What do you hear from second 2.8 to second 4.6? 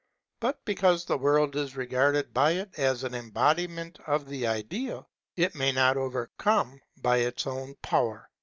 an embodiment of the